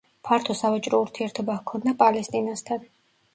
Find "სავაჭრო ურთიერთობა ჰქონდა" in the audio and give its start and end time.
0.59-1.93